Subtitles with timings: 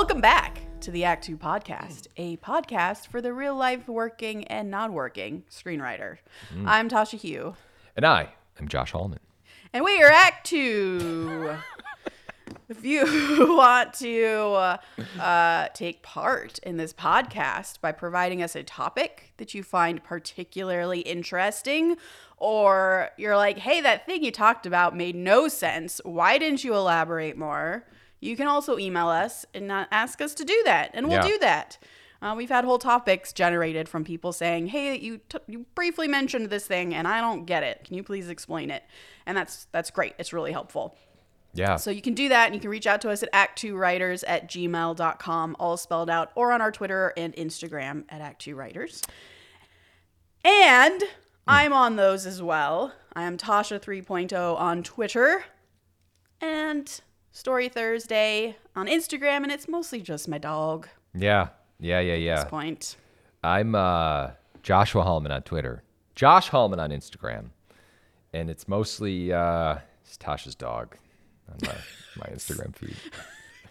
[0.00, 4.70] Welcome back to the Act Two podcast, a podcast for the real life working and
[4.70, 6.18] non working screenwriter.
[6.64, 7.56] I'm Tasha Huo,
[7.96, 8.28] And I
[8.60, 9.18] am Josh Hallman.
[9.72, 11.52] and we are Act Two.
[12.68, 13.02] if you
[13.56, 14.78] want to
[15.20, 21.00] uh, take part in this podcast by providing us a topic that you find particularly
[21.00, 21.96] interesting,
[22.36, 26.00] or you're like, hey, that thing you talked about made no sense.
[26.04, 27.84] Why didn't you elaborate more?
[28.20, 31.26] You can also email us and ask us to do that, and we'll Yeah.
[31.28, 31.78] do that.
[32.20, 36.50] Uh, we've had whole topics generated from people saying, "Hey, you t- you briefly mentioned
[36.50, 37.84] this thing, and I don't get it.
[37.84, 38.82] Can you please explain it?"
[39.24, 40.14] And that's that's great.
[40.18, 40.96] It's really helpful.
[41.54, 41.76] Yeah.
[41.76, 44.48] So you can do that and you can reach out to us at act2writers at
[44.48, 49.02] gmail.com, all spelled out, or on our Twitter and Instagram at act2writers.
[50.44, 51.02] And
[51.46, 52.92] I'm on those as well.
[53.14, 55.44] I am Tasha 3.0 on Twitter
[56.40, 57.00] and
[57.32, 61.48] Story Thursday on Instagram, and it's mostly just my dog yeah.
[61.80, 62.00] Yeah.
[62.00, 62.14] Yeah.
[62.14, 62.32] yeah.
[62.32, 62.96] at this point.
[63.42, 64.30] I'm uh,
[64.62, 65.82] Joshua Hallman on Twitter,
[66.14, 67.50] Josh Hallman on Instagram.
[68.32, 70.96] And it's mostly uh, it's Tasha's dog
[71.50, 71.74] on my,
[72.16, 72.96] my Instagram feed.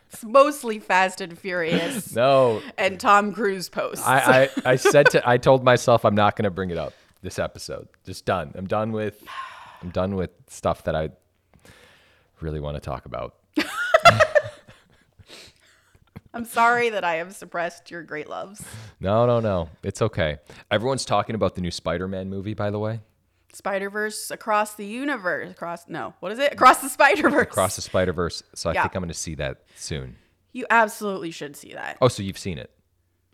[0.10, 4.06] It's mostly Fast and Furious No, and Tom Cruise posts.
[4.06, 6.94] I, I, I said to, I told myself I'm not going to bring it up
[7.22, 7.88] this episode.
[8.06, 8.54] Just done.
[8.56, 9.22] I'm done with,
[9.82, 11.10] I'm done with stuff that I
[12.40, 13.36] really want to talk about.
[16.34, 18.64] I'm sorry that I have suppressed your great loves.
[19.00, 19.70] No, no, no.
[19.84, 20.38] It's okay.
[20.72, 23.02] Everyone's talking about the new Spider-Man movie, by the way.
[23.54, 25.50] Spider Verse across the universe.
[25.52, 26.54] Across no, what is it?
[26.54, 27.44] Across the Spider Verse.
[27.48, 28.44] Across the Spider Verse.
[28.54, 28.84] So I Yeah.
[28.84, 30.16] think I'm going to see that soon.
[30.52, 31.98] You absolutely should see that.
[32.02, 32.72] Oh, so you've seen it?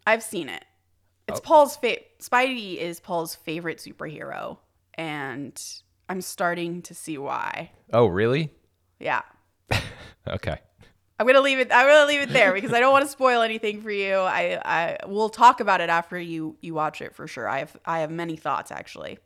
[0.08, 0.64] I've seen it.
[0.66, 1.32] Oh.
[1.34, 4.58] It's Paul's fa- Spidey is Paul's favorite superhero,
[4.96, 5.62] and
[6.10, 7.72] I'm starting to see why.
[7.92, 8.52] Oh, really?
[9.00, 9.22] Yeah.
[10.26, 10.56] Okay.
[11.20, 11.70] I'm gonna leave it.
[11.72, 14.16] I'm gonna leave it there because I don't want to spoil anything for you.
[14.16, 17.48] I, I we'll talk about it after you you watch it for sure.
[17.48, 19.20] I have I have many thoughts actually.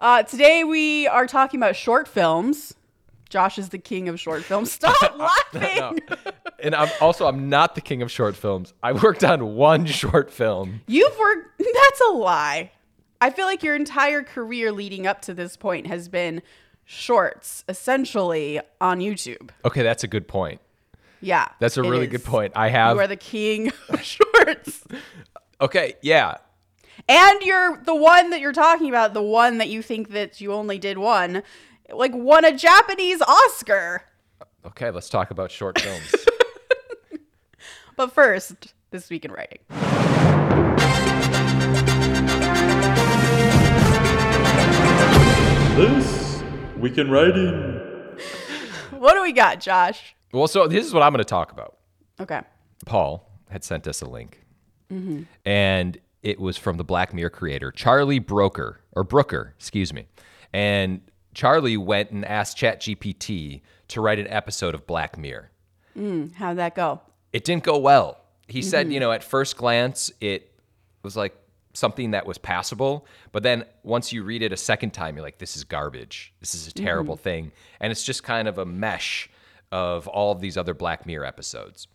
[0.00, 2.74] Uh, today we are talking about short films.
[3.28, 4.72] Josh is the king of short films.
[4.72, 5.18] Stop
[5.54, 6.00] laughing.
[6.60, 8.72] And I'm also I'm not the king of short films.
[8.82, 10.80] I worked on one short film.
[10.86, 11.58] You've worked.
[11.58, 12.72] That's a lie.
[13.20, 16.40] I feel like your entire career leading up to this point has been
[16.84, 19.50] shorts, essentially on YouTube.
[19.64, 20.60] Okay, that's a good point.
[21.20, 22.10] Yeah, That's a really is.
[22.12, 22.52] good point.
[22.56, 22.94] I have.
[22.94, 24.84] You have are the king of shorts.
[25.60, 26.36] Okay, yeah.
[27.08, 30.52] And you're the one that you're talking about, the one that you think that you
[30.52, 31.42] only did one,
[31.90, 34.02] like won a Japanese Oscar.
[34.66, 36.14] Okay, let's talk about short films.
[37.96, 39.58] But first, this week in writing.
[45.76, 46.42] This
[46.76, 47.74] Week in Writing.
[48.90, 50.16] What do we got, Josh?
[50.32, 51.76] Well, so this is what I'm going to talk about.
[52.20, 52.40] Okay.
[52.86, 54.44] Paul had sent us a link,
[55.44, 60.06] and it was from the Black Mirror creator Charlie Broker or Brooker, excuse me.
[60.52, 61.00] And
[61.34, 65.50] Charlie went and asked ChatGPT to write an episode of Black Mirror.
[65.94, 67.00] Hmm, how'd that go?
[67.32, 68.18] It didn't go well.
[68.48, 68.92] He said, mm-hmm.
[68.92, 70.52] you know, at first glance, it
[71.02, 71.36] was like
[71.74, 75.38] something that was passable, but then once you read it a second time, you're like,
[75.38, 76.32] this is garbage.
[76.40, 76.84] This is a mm-hmm.
[76.84, 79.30] terrible thing, and it's just kind of a mesh
[79.72, 81.88] of all of these other Black Mirror episodes.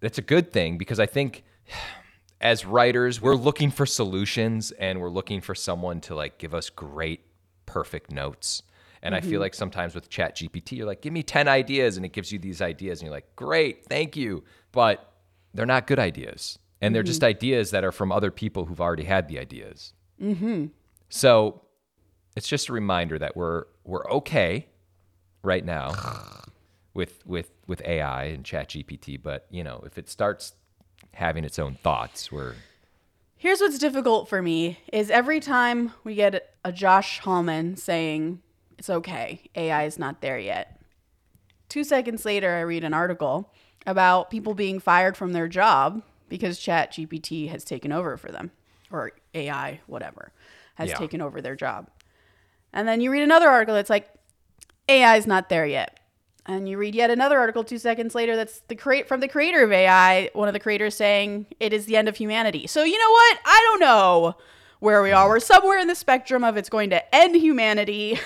[0.00, 1.44] That's a good thing because I think
[2.40, 6.70] as writers, we're looking for solutions and we're looking for someone to like give us
[6.70, 7.20] great,
[7.66, 8.62] perfect notes.
[9.00, 12.04] And I feel like sometimes with Chat GPT, you're like, give me 10 ideas, and
[12.04, 14.42] it gives you these ideas, and you're like, great, thank you.
[14.72, 15.12] But
[15.54, 16.58] they're not good ideas.
[16.80, 19.92] And they're just ideas that are from other people who've already had the ideas.
[20.20, 20.66] Mm-hmm.
[21.10, 21.62] So
[22.36, 24.66] it's just a reminder that we're we're okay
[25.42, 25.92] right now
[26.98, 30.54] with with with AI and Chat GPT, but you know, if it starts
[31.14, 32.56] having its own thoughts, we're
[33.36, 38.42] Here's what's difficult for me is every time we get a Josh Hallman saying
[38.76, 40.80] it's okay, AI is not there yet.
[41.68, 43.54] 2 seconds later I read an article
[43.86, 48.50] about people being fired from their job because Chat GPT has taken over for them
[48.90, 50.32] or AI whatever
[50.74, 50.96] has Yeah.
[50.96, 51.88] taken over their job.
[52.72, 54.08] And then you read another article that's like
[54.88, 55.97] AI is not there yet.
[56.48, 59.62] And you read yet another article two seconds later that's the create from the creator
[59.62, 62.66] of AI, one of the creators saying it is the end of humanity.
[62.66, 63.38] So you know what?
[63.44, 64.36] I don't know
[64.80, 65.28] where we are.
[65.28, 68.18] We're somewhere in the spectrum of it's going to end humanity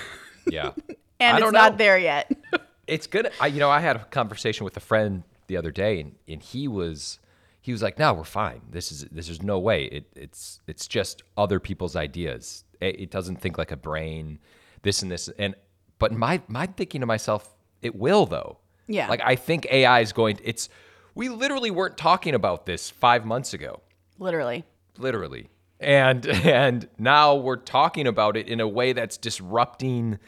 [0.50, 0.72] yeah.
[1.20, 1.78] and it's don't not know.
[1.78, 2.30] there yet.
[2.86, 3.30] it's good.
[3.40, 6.42] I, you know, I had a conversation with a friend the other day, and, and
[6.42, 7.18] he was
[7.60, 8.62] he was like, "No, we're fine.
[8.70, 9.84] This is this is no way.
[9.84, 12.64] It, it's it's just other people's ideas.
[12.80, 14.38] It, it doesn't think like a brain.
[14.82, 15.54] This and this and
[15.98, 17.48] but my my thinking to myself,
[17.82, 18.58] it will though.
[18.86, 19.08] Yeah.
[19.08, 20.38] Like I think AI is going.
[20.42, 20.68] It's
[21.14, 23.80] We literally weren't talking about this five months ago.
[24.18, 24.64] Literally.
[24.98, 25.48] literally
[25.80, 30.18] and and now we're talking about it in a way that's disrupting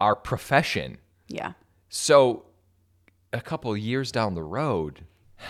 [0.00, 0.98] our profession
[1.28, 1.52] Yeah.
[1.88, 2.46] so
[3.32, 5.04] a couple of years down the road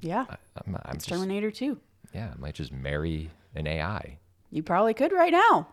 [0.00, 0.24] Yeah.
[0.56, 1.78] i'm, I'm just Terminator 2.
[2.14, 4.18] yeah i might just marry an ai
[4.50, 5.68] You probably could right now.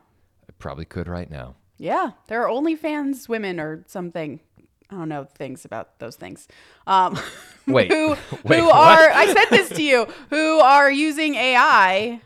[0.49, 2.11] i probably could right now Yeah.
[2.27, 4.41] There are OnlyFans women or something.
[4.89, 6.47] I don't know things about those things.
[6.85, 7.19] Um,
[7.67, 8.09] Wait, who
[8.43, 12.21] wait, who are I said this to you who are using AI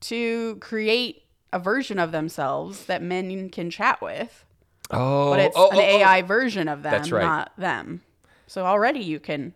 [0.00, 1.22] to create
[1.54, 4.44] a version of themselves that men can chat with,
[4.90, 5.82] oh but it's oh, an oh, oh.
[5.82, 7.22] AI version of them, That's right.
[7.22, 8.02] not them.
[8.46, 9.54] So already you can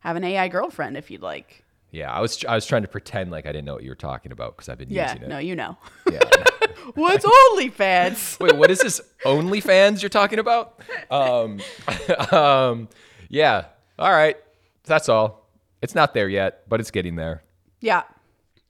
[0.00, 1.62] have an AI girlfriend if you'd like.
[1.92, 3.94] Yeah i was i was trying to pretend like i didn't know what you were
[3.94, 5.76] talking about because i've been Yeah, using it no, you know.
[6.10, 6.20] yeah
[6.94, 8.40] What's OnlyFans?
[8.40, 10.80] Wait, what is this OnlyFans you're talking about?
[11.12, 11.60] Um,
[12.32, 12.88] um,
[13.28, 13.66] yeah.
[14.00, 14.36] All right.
[14.84, 15.46] That's all.
[15.80, 17.44] It's not there yet, but it's getting there.
[17.80, 18.02] Yeah.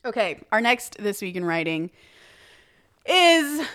[0.04, 0.40] Okay.
[0.52, 1.90] Our next This Week in Writing
[3.06, 3.66] is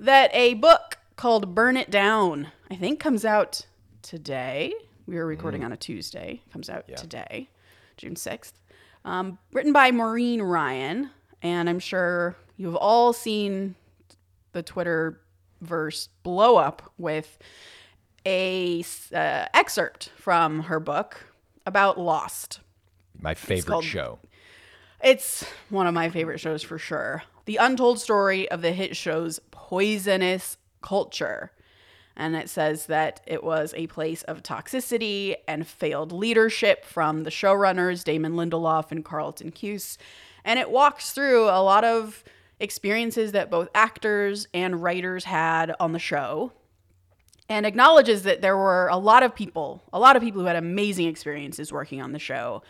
[0.00, 3.66] that a book called Burn It Down, I think, comes out
[4.00, 4.72] today.
[5.06, 6.40] We are recording on a Tuesday.
[6.50, 7.50] Comes out today,
[7.98, 8.52] June 6th.
[9.04, 11.10] Um, written by Maureen Ryan.
[11.42, 13.74] And I'm sure you've all seen
[14.52, 15.20] the Twitter
[15.60, 17.38] verse blow up with
[18.26, 21.24] a uh, excerpt from her book
[21.66, 22.60] about Lost.
[23.20, 24.18] My favorite called- show.
[25.02, 27.24] It's one of my favorite shows for sure.
[27.44, 31.50] The untold story of the hit show's poisonous culture.
[32.16, 37.30] And it says that it was a place of toxicity and failed leadership from the
[37.30, 39.98] showrunners, Damon Lindelof and Carlton Cuse.
[40.44, 42.22] And it walks through a lot of
[42.60, 46.52] experiences that both actors and writers had on the show
[47.48, 50.56] and acknowledges that there were a lot of people, a lot of people who had
[50.56, 52.62] amazing experiences working on the show,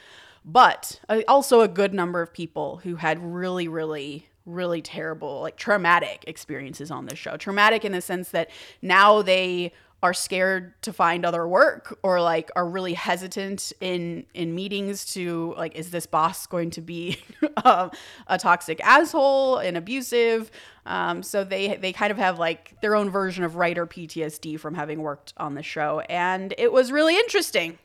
[0.44, 6.24] but also a good number of people who had really, really, really terrible, like traumatic
[6.26, 7.36] experiences on this show.
[7.36, 8.50] Traumatic in the sense that
[8.80, 9.72] now they
[10.02, 15.54] are scared to find other work or like are really hesitant in in meetings to
[15.56, 17.16] like is this boss going to be
[17.64, 17.88] um,
[18.26, 20.50] a toxic asshole and abusive
[20.86, 24.74] um, so they they kind of have like their own version of writer PTSD from
[24.74, 27.78] having worked on the show and it was really interesting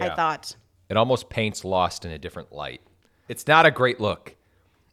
[0.00, 0.54] I thought
[0.88, 2.80] It almost paints Lost in a different light.
[3.28, 4.34] It's not a great look.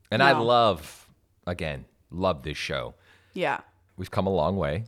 [0.09, 1.00] And I love,
[1.47, 2.93] again, love this show.
[3.33, 3.59] yeah
[3.97, 4.85] We've come a long way.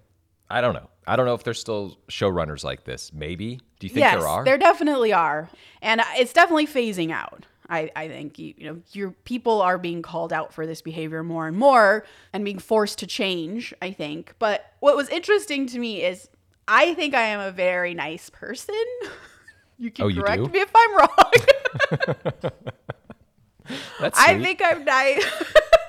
[0.50, 0.90] I don't know.
[1.06, 3.12] I don't know if there's still showrunners like this.
[3.14, 3.58] Maybe.
[3.80, 4.44] Do you think yes, there are?
[4.44, 5.50] There definitely are,
[5.82, 7.46] and it's definitely phasing out.
[7.70, 11.24] I, I think you, you know your people are being called out for this behavior
[11.24, 13.74] more and more and being forced to change.
[13.82, 16.30] I think, but what was interesting to me is
[16.68, 18.76] I think I am a very nice person.
[19.80, 20.50] You can Oh, you correct do?
[20.50, 22.52] me if I'm wrong.
[24.00, 25.26] That's I think I'm nice.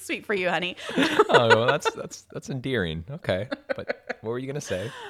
[0.00, 0.76] That's sweet for you, honey.
[0.96, 3.04] oh, well, that's that's that's endearing.
[3.10, 4.90] Okay, but what were you gonna say?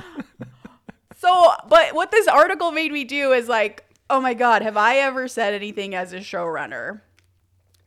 [1.16, 4.96] So, but what this article made me do is like, oh my God, have I
[4.96, 7.02] ever said anything as a showrunner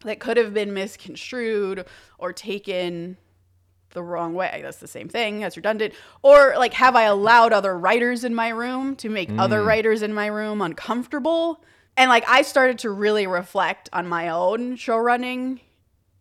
[0.06, 1.84] that could have been misconstrued
[2.20, 3.18] or taken
[3.90, 4.60] the wrong way?
[4.62, 5.40] That's the same thing.
[5.40, 5.96] That's redundant.
[6.22, 9.66] Or like, have I allowed other writers in my room to make other mm.
[9.66, 11.64] writers in my room uncomfortable?
[11.98, 15.60] And like, I started to really reflect on my own show running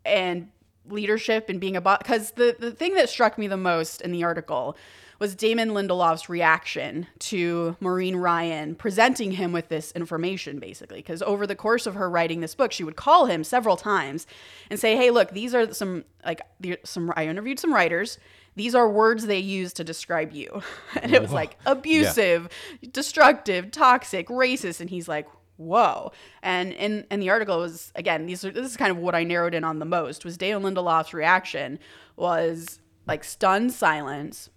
[0.05, 0.49] and
[0.89, 1.99] leadership and being a boss.
[1.99, 4.77] Because the, the thing that struck me the most in the article
[5.19, 10.99] was Damon Lindelof's reaction to Maureen Ryan presenting him with this information, basically.
[10.99, 14.27] Because over the course of her writing this book, she would call him several times
[14.69, 16.41] and say, "Hey, look, these are some like
[16.85, 17.13] some.
[17.17, 18.19] I interviewed some writers."
[18.55, 20.63] These are words they use to describe you.
[21.01, 22.49] And it was like abusive,
[22.93, 24.81] destructive, toxic, racist.
[24.81, 26.13] And he's like, whoa.
[26.43, 29.25] And in, in the article was, again, these are, this is kind of what I
[29.25, 31.79] narrowed in on the most was Dale Lindelof's reaction
[32.17, 34.51] was like stunned silence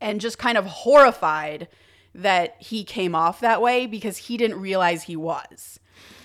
[0.00, 1.68] and just kind of horrified
[2.14, 5.80] that he came off that way because he didn't realize he was.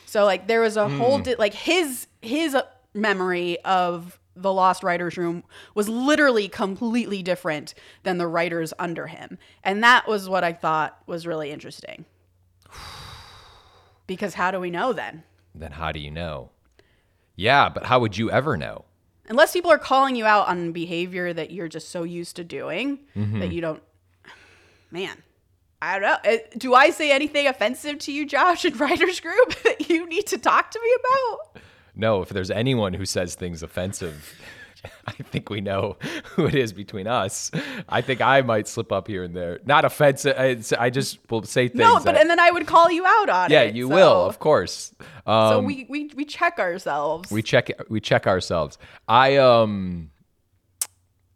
[0.06, 0.98] So like there was a hmm.
[0.98, 2.58] whole di- like his his
[2.94, 5.44] memory of the Lost Writers Room
[5.76, 9.38] was literally completely different than the writers under him.
[9.64, 12.06] And that was what I thought was really interesting.
[14.10, 15.22] Because how do we know then?
[15.54, 16.50] Then how do you know?
[17.36, 18.86] Yeah, but how would you ever know?
[19.30, 22.98] Unless people are calling you out on behavior that you're just so used to doing
[23.16, 23.84] that you don't
[24.92, 25.16] man.
[25.80, 26.32] I don't know.
[26.34, 30.26] Uh, Do I say anything offensive to you, Josh, in writers group that you need
[30.26, 31.62] to talk to me about?
[31.96, 34.34] No, if there's anyone who says things offensive
[35.08, 35.98] I think we know
[36.36, 37.52] who it is between us.
[37.90, 39.60] I think I might slip up here and there.
[39.66, 40.36] Not offensive.
[40.38, 41.80] I, I just will say things.
[41.80, 43.68] No, but that- and then I would call you out on yeah, it.
[43.68, 44.94] Yeah, you so- will, of course.
[45.26, 47.30] Um, So we, we we check ourselves.
[47.32, 48.78] we check we check ourselves.
[49.08, 50.12] I um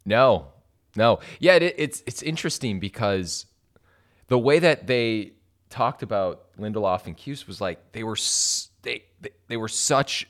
[0.06, 0.48] no
[0.96, 3.46] no yeah it, it's it's interesting because
[4.28, 5.32] the way that they
[5.70, 10.26] talked about Lindelof and Cuse was like they were s- they they, they were such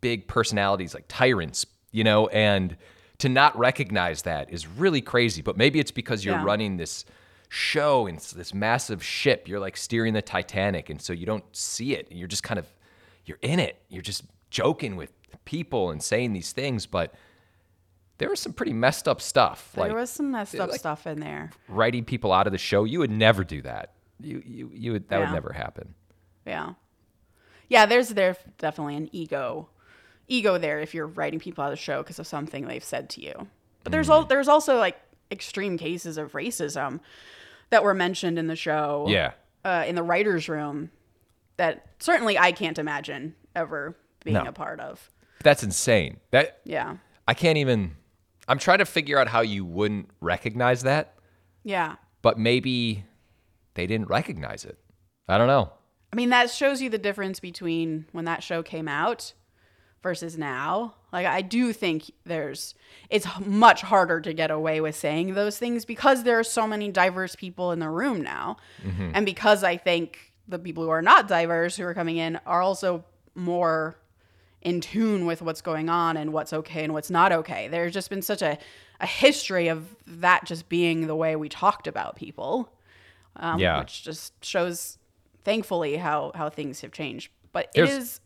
[0.00, 2.76] big personalities like tyrants you know and
[3.18, 6.44] to not recognize that is really crazy but maybe it's because you're Yeah.
[6.44, 7.04] running this
[7.48, 11.94] show and this massive ship you're like steering the titanic and so you don't see
[11.94, 12.66] it you're just kind of
[13.26, 15.12] you're in it you're just joking with
[15.44, 17.14] people and saying these things but
[18.18, 21.06] there was some pretty messed up stuff there like was some messed up like- stuff
[21.06, 21.50] in there.
[21.68, 25.08] writing people out of the show you would never do that you you, you would
[25.08, 25.94] that would never happen
[26.46, 26.74] Yeah.
[27.68, 29.68] Yeah, there's there definitely an ego
[30.28, 33.08] ego there if you're writing people out of the show because of something they've said
[33.10, 33.48] to you.
[33.82, 34.12] But there's Mm.
[34.12, 34.98] al- there's also like
[35.30, 37.00] extreme cases of racism
[37.70, 39.06] that were mentioned in the show.
[39.08, 39.32] yeah
[39.64, 40.90] Uh, in the writers' room
[41.56, 44.42] that certainly I can't imagine ever being No.
[44.44, 45.10] a part of.
[45.42, 46.96] that's insane that Yeah.
[47.28, 47.96] I can't even.
[48.48, 51.14] I'm trying to figure out how you wouldn't recognize that,
[51.62, 51.96] Yeah.
[52.22, 53.04] but maybe
[53.74, 54.78] they didn't recognize it.
[55.28, 55.72] I don't know.
[56.12, 59.32] I mean, that shows you the difference between when that show came out
[60.04, 60.94] versus now.
[61.12, 62.74] Like, I do think there's,
[63.10, 66.92] it's much harder to get away with saying those things because there are so many
[66.92, 68.58] diverse people in the room now.
[69.14, 72.60] And because I think the people who are not diverse who are coming in are
[72.62, 73.96] also more
[74.60, 77.68] in tune with what's going on and what's okay and what's not okay.
[77.68, 78.58] There's just been such a,
[79.00, 82.70] a history of that just being the way we talked about people
[83.36, 83.78] um, Yeah.
[83.80, 84.98] which just shows,
[85.44, 87.30] thankfully, how how things have changed.
[87.52, 88.20] But it Here's- is,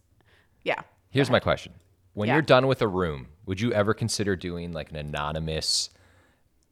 [0.64, 1.74] yeah, Here's my question:
[2.14, 2.34] When Yeah.
[2.34, 5.90] you're done with a room, would you ever consider doing like an anonymous,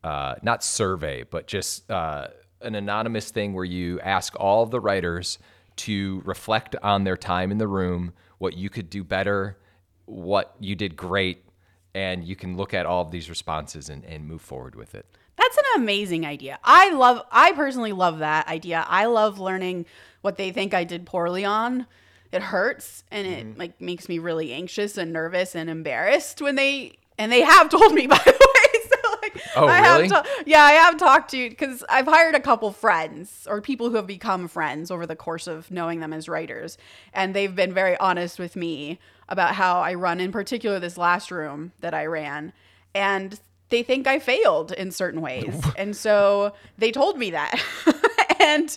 [0.04, 2.28] uh, not survey, but just uh,
[2.60, 5.38] an anonymous thing where you ask all of the writers
[5.76, 9.58] to reflect on their time in the room, what you could do better,
[10.06, 11.44] what you did great,
[11.94, 15.06] and you can look at all of these responses and, and move forward with it.
[15.36, 16.58] that's an amazing idea.
[16.64, 18.86] I love, I personally love that idea.
[18.88, 19.84] I love learning
[20.22, 21.86] what they think I did poorly on.
[22.36, 23.58] It hurts and it Mm-hmm.
[23.58, 27.92] like makes me really anxious and nervous and embarrassed when they and they have told
[27.94, 28.80] me by the way.
[29.02, 30.22] So like, Oh, I have really?
[30.46, 34.06] yeah, I have talked to because I've hired a couple friends or people who have
[34.06, 36.78] become friends over the course of knowing them as writers,
[37.12, 41.30] and they've been very honest with me about how I run, in particular, this last
[41.32, 42.52] room that I ran,
[42.94, 43.40] and
[43.70, 47.60] they think I failed in certain ways, and so they told me that,
[48.40, 48.76] and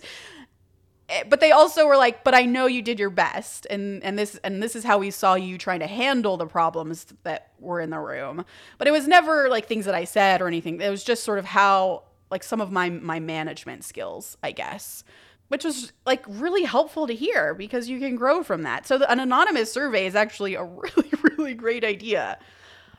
[1.09, 3.65] Eh, but they also were like but i know you did your best.
[3.69, 7.07] And and this and this is how we saw you trying to handle the problems
[7.23, 8.45] that were in the room.
[8.77, 10.79] But it was never like things that i said or anything.
[10.81, 15.03] It was just sort of how like some of my my management skills i guess.
[15.49, 18.85] Which was like really helpful to hear because you can grow from that.
[18.85, 22.37] So the, an anonymous survey is actually a really really great idea.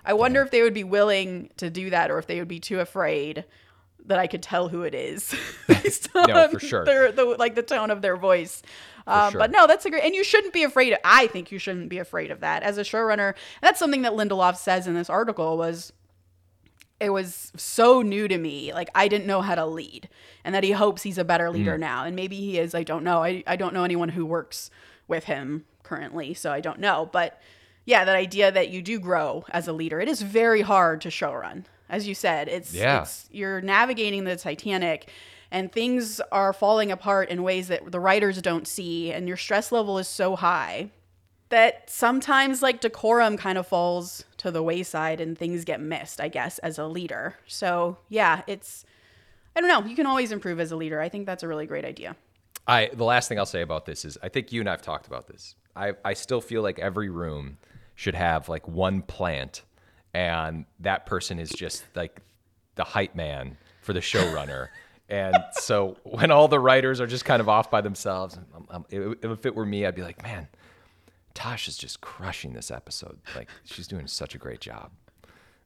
[0.04, 2.58] I wonder if they would be willing to do that or if they would be
[2.58, 3.44] too afraid
[4.06, 5.34] that I could tell who it is
[5.68, 6.84] based No, on for sure.
[6.84, 8.62] their the like the tone of their voice.
[9.06, 9.38] Um, sure.
[9.40, 10.92] But no, that's a great, and you shouldn't be afraid.
[10.92, 13.34] Of, I think you shouldn't be afraid of that as a showrunner.
[13.62, 15.92] That's something that Lindelof says in this article was
[17.00, 18.72] it was so new to me.
[18.74, 20.08] Like I didn't know how to lead,
[20.44, 21.80] and that he hopes he's a better leader Mm.
[21.80, 22.04] now.
[22.04, 22.74] And maybe he is.
[22.74, 23.22] I don't know.
[23.24, 24.70] I I don't know anyone who works
[25.08, 27.08] with him currently, so I don't know.
[27.10, 27.40] But
[27.86, 29.98] yeah, that idea that you do grow as a leader.
[29.98, 31.66] It is very hard to show run.
[31.90, 33.02] As you said, it's Yeah.
[33.02, 35.10] it's you're navigating the Titanic
[35.50, 39.72] and things are falling apart in ways that the writers don't see and your stress
[39.72, 40.90] level is so high
[41.48, 46.28] that sometimes like decorum kind of falls to the wayside and things get missed, I
[46.28, 47.34] guess, as a leader.
[47.48, 48.84] So, yeah, it's
[49.56, 51.00] I don't know, you can always improve as a leader.
[51.00, 52.14] I think that's a really great idea.
[52.68, 55.08] I the last thing I'll say about this is I think you and I've talked
[55.08, 55.56] about this.
[55.74, 57.58] I I still feel like every room
[57.96, 59.62] should have like one plant,
[60.14, 62.20] and that person is just like
[62.74, 64.68] the hype man for the showrunner.
[65.08, 68.86] and so when all the writers are just kind of off by themselves, um, um,
[68.90, 70.48] if if it were me, I'd be like, man,
[71.34, 73.18] Tosh is just crushing this episode.
[73.36, 74.90] Like she's doing such a great job.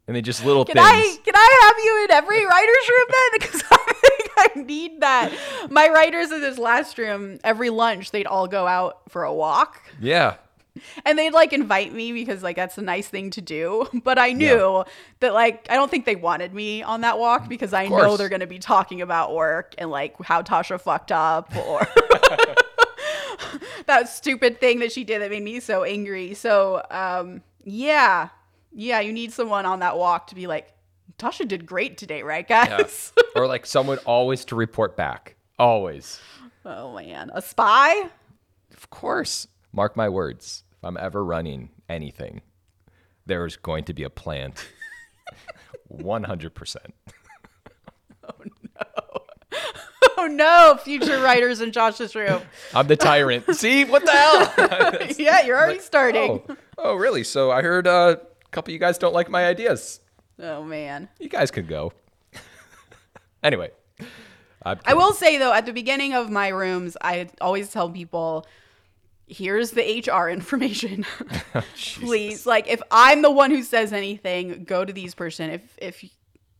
[0.07, 0.87] And they just little Can things.
[0.87, 3.25] I can I have you in every writer's room then?
[3.33, 5.33] Because I think I need that.
[5.71, 9.81] My writers in this last room, every lunch, they'd all go out for a walk.
[10.01, 10.37] yeah.
[11.05, 13.87] And they'd like invite me because like that's a nice thing to do.
[14.05, 14.85] But I knew
[15.21, 18.29] that like I don't think they wanted me on that walk because I know they're
[18.29, 21.81] gonna be talking about work and like how Tasha fucked up or
[23.87, 26.35] that stupid thing that she did that made me so angry.
[26.35, 28.29] So um yeah.
[28.73, 30.73] Yeah, you need someone on that walk to be like,
[31.19, 33.13] Tasha did great today, right, guys?
[33.37, 35.37] or like someone always to report back.
[35.59, 36.21] Always.
[36.65, 38.09] oh man, a spy?
[38.77, 39.47] Of course.
[39.75, 40.63] Mark my words.
[40.79, 42.43] If I'm ever running anything,
[43.27, 44.65] there's going to be a plant.
[45.93, 46.77] 100%.
[48.27, 49.23] Oh no,
[50.17, 50.79] Oh, no.
[50.83, 52.41] future writers in Josh's room.
[52.73, 53.45] I'm the tyrant.
[53.57, 53.85] See?
[53.85, 55.07] What the hell?
[55.19, 56.41] yeah, you're already starting.
[56.49, 57.25] oh, oh, really?
[57.25, 60.01] So I heard uh, a couple of you guys don't like my ideas.
[60.41, 61.09] Oh man.
[61.19, 61.93] You guys could go.
[63.43, 63.71] anyway.
[64.65, 68.47] I will say though, at the beginning of my rooms, I always tell people,
[69.27, 71.05] here's the HR information.
[71.77, 72.47] Please.
[72.47, 75.51] Like if I'm the one who says anything, go to these person.
[75.51, 76.05] If if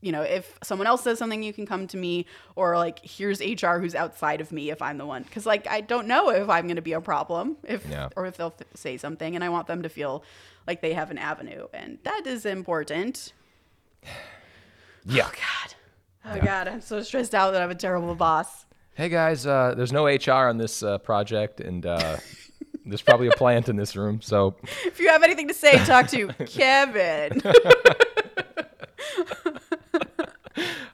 [0.01, 3.39] you know, if someone else says something, you can come to me or like here's
[3.39, 5.23] HR who's outside of me if I'm the one.
[5.23, 8.09] Cuz like I don't know if I'm going to be a problem if Yeah.
[8.15, 10.23] or if they'll f- say something and I want them to feel
[10.67, 13.33] like they have an avenue and that is important.
[15.07, 15.27] Yeah.
[15.27, 15.75] Oh god.
[16.41, 18.65] Oh god, I'm so stressed out that I'm a terrible boss.
[18.95, 22.17] Hey guys, uh, there's no HR on this uh, project, and uh,
[22.85, 24.21] there's probably a plant in this room.
[24.21, 27.41] So If you have anything to say, talk to Kevin.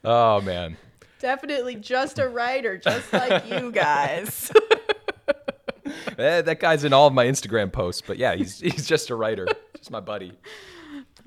[0.03, 0.77] Oh man.
[1.19, 4.51] Definitely just a writer, just like you guys.
[6.17, 9.15] Eh, that guy's in all of my Instagram posts, but yeah, he's he's just a
[9.15, 9.45] writer,
[9.77, 10.33] just my buddy.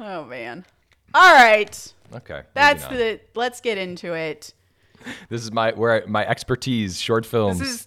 [0.00, 0.64] oh man.
[1.14, 1.94] All right.
[2.12, 4.52] Okay, That's the let's get into it.
[5.28, 7.60] This is my where I- my expertise, short films.
[7.60, 7.86] This is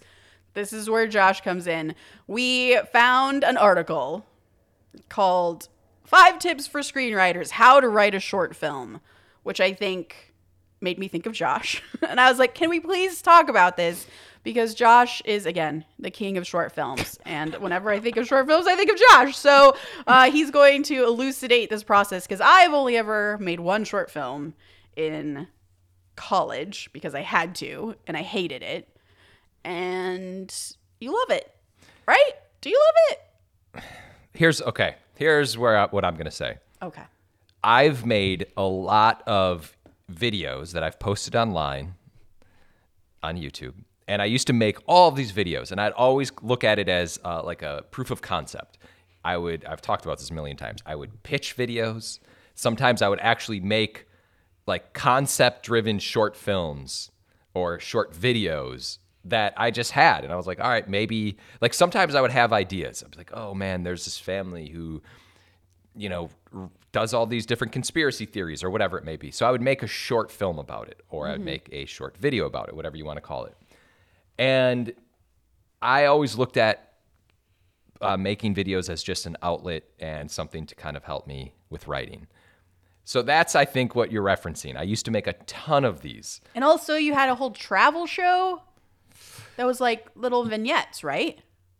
[0.54, 1.94] this is where Josh comes in.
[2.26, 4.26] We found an article
[5.08, 5.68] called
[6.04, 9.00] Five Tips for Screenwriters How to Write a Short Film,
[9.42, 10.34] which I think
[10.80, 11.82] made me think of Josh.
[12.08, 14.06] and I was like, can we please talk about this?
[14.44, 17.18] Because Josh is, again, the king of short films.
[17.26, 19.36] And whenever I think of short films, I think of Josh.
[19.36, 19.76] So
[20.06, 24.54] uh, he's going to elucidate this process because I've only ever made one short film
[24.96, 25.48] in
[26.16, 28.88] college because I had to and I hated it.
[29.68, 30.54] And
[30.98, 31.54] you love it,
[32.06, 32.32] right?
[32.62, 33.18] Do you love
[33.74, 33.84] it?
[34.32, 34.94] Here's okay.
[35.14, 36.56] Here's where I, what I'm gonna say.
[36.80, 37.02] Okay.
[37.62, 39.76] I've made a lot of
[40.10, 41.96] videos that I've posted online
[43.22, 43.74] on YouTube.
[44.06, 46.88] And I used to make all of these videos, and I'd always look at it
[46.88, 48.78] as uh, like a proof of concept.
[49.22, 50.80] I would, I've talked about this a million times.
[50.86, 52.20] I would pitch videos.
[52.54, 54.06] Sometimes I would actually make
[54.66, 57.10] like concept driven short films
[57.52, 58.96] or short videos
[59.28, 60.24] that I just had.
[60.24, 63.02] And I was like, all right, maybe, like sometimes I would have ideas.
[63.02, 65.02] I'd be like, oh man, there's this family who
[65.98, 69.30] you know, r- does all these different conspiracy theories or whatever it may be.
[69.30, 72.16] So I would make a short film about it, or I would make a short
[72.16, 73.56] video about it, whatever you want to call it.
[74.38, 74.92] And
[75.82, 76.94] I always looked at
[78.00, 81.88] uh, making videos as just an outlet and something to kind of help me with
[81.88, 82.28] writing.
[83.04, 84.76] So that's, I think, what you're referencing.
[84.76, 86.40] I used to make a ton of these.
[86.54, 88.62] And also, you had a whole travel show
[89.58, 91.36] that was like little vignettes, right?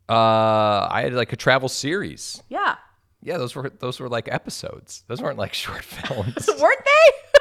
[0.09, 2.43] Uh, I had like a travel series.
[2.49, 2.75] Yeah.
[3.23, 5.05] Yeah, those were those were like episodes.
[5.07, 6.49] Those weren't like short films.
[6.61, 7.39] Weren't they?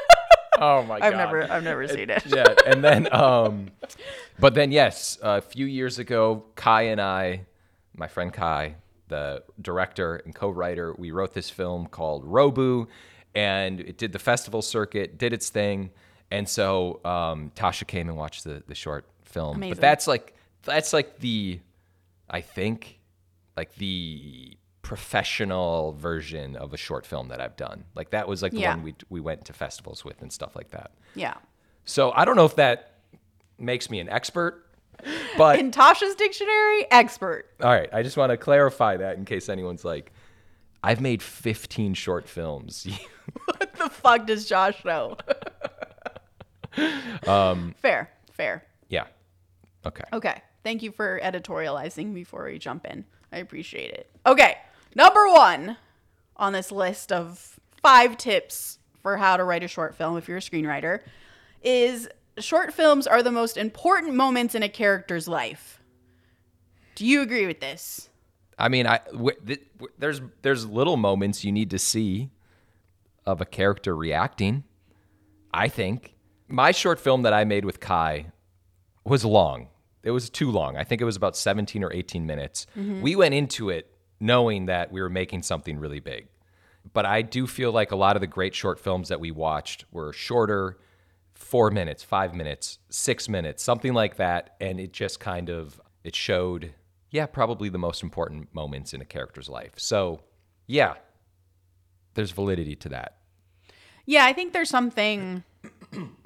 [0.60, 1.06] oh my god.
[1.06, 2.23] I've never, I've never seen it.
[2.28, 3.69] yeah, and then um,
[4.39, 7.45] but then yes, a few years ago, Kai and I,
[7.95, 8.76] my friend Kai,
[9.08, 12.88] the director and co-writer, we wrote this film called Robu,
[13.34, 15.89] and it did the festival circuit, did its thing,
[16.30, 19.06] and so um, Tasha came and watched the the short
[19.38, 19.56] film.
[19.58, 19.76] Amazing.
[19.76, 21.60] But that's like that's like the,
[22.30, 23.00] I think,
[23.56, 27.84] like the professional version of a short film that I've done.
[27.95, 28.76] Like that was like the Yeah.
[28.76, 30.91] one we we went to festivals with and stuff like that.
[31.15, 31.36] Yeah.
[31.86, 32.93] So I don't know if that
[33.60, 34.65] makes me an expert,
[35.38, 37.45] but In Tasha's dictionary, expert.
[37.62, 40.12] all right, I just want to clarify that in case anyone's like,
[40.84, 42.88] I've made 15 short films.
[43.45, 45.17] What the fuck does Josh know?
[47.28, 48.63] Um, fair, fair.
[48.89, 49.06] yeah.
[49.88, 50.04] Okay.
[50.13, 50.41] Okay.
[50.63, 53.06] Thank you for editorializing before we jump in.
[53.32, 54.10] I appreciate it.
[54.26, 54.58] Okay.
[54.95, 55.78] Number one
[56.36, 60.38] on this list of five tips for how to write a short film if you're
[60.38, 61.02] a screenwriter
[61.62, 62.08] is
[62.39, 65.82] short films are the most important moments in a character's life.
[66.95, 68.10] Do you agree with this?
[68.58, 72.32] I mean, I w- th- w- there's there's little moments you need to see
[73.26, 74.63] of a character reacting.
[75.54, 76.15] I think
[76.47, 78.28] my short film that I made with Kai
[79.04, 79.67] was long.
[80.08, 80.78] It was too long.
[80.78, 82.65] I think it was about 17 or 18 minutes.
[82.78, 83.02] Mm-hmm.
[83.02, 86.28] We went into it knowing that we were making something really big.
[86.93, 89.84] But I do feel like a lot of the great short films that we watched
[89.91, 90.78] were shorter,
[91.34, 94.56] four minutes, five minutes, six minutes, something like that.
[94.62, 96.74] And it just kind of it showed,
[97.12, 99.74] yeah, probably the most important moments in a character's life.
[99.76, 100.22] So,
[100.67, 100.93] yeah,
[102.13, 103.17] there's validity to that.
[104.06, 105.43] Yeah, I think there's something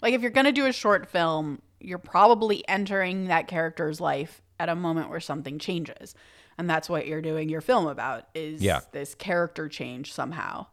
[0.03, 4.69] like if you're to do a short film, you're probably entering that character's life at
[4.69, 6.13] a moment where something changes.
[6.57, 8.81] And that's what you're doing your film about is Yeah.
[8.91, 10.67] this character change somehow.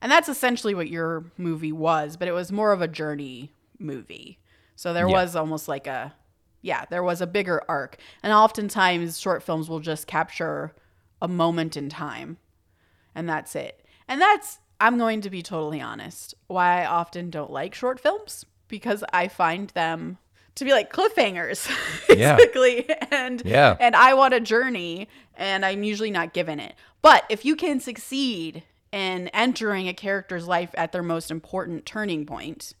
[0.00, 4.38] And that's essentially what your movie was, but it was more of a journey movie.
[4.74, 5.14] So there Yeah.
[5.14, 6.14] was almost like a
[6.62, 7.96] yeah, there was a bigger arc.
[8.24, 10.74] And oftentimes short films will just capture
[11.22, 12.38] a moment in time
[13.14, 13.84] and that's it.
[14.08, 16.34] And that's I'm going to be totally honest.
[16.48, 20.18] Why I often don't like short films because I find them
[20.56, 21.68] to be like cliffhangers,
[22.16, 22.36] Yeah.
[22.36, 22.88] basically.
[23.10, 23.76] And Yeah.
[23.80, 26.74] and I want a journey, and I'm usually not given it.
[27.02, 32.26] But if you can succeed in entering a character's life at their most important turning
[32.26, 32.74] point,